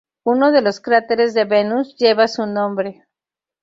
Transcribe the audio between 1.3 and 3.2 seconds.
de Venus lleva su nombre.